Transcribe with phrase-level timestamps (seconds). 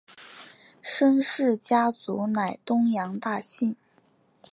[0.81, 3.75] 申氏家族乃东阳大姓。